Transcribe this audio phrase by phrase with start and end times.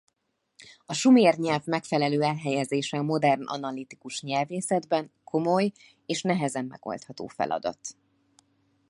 [0.85, 5.71] A sumer nyelv megfelelő elhelyezése a modern analitikus nyelvészetben komoly
[6.05, 7.79] és nehezen megoldható feladat.